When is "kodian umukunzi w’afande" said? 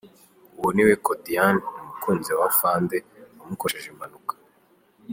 1.05-2.97